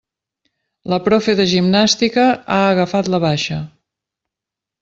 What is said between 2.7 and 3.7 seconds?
agafat la baixa.